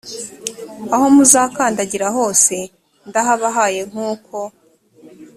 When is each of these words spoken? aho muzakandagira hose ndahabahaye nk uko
aho 0.93 1.05
muzakandagira 1.15 2.07
hose 2.17 2.55
ndahabahaye 3.07 3.81
nk 3.89 3.95
uko 4.11 4.37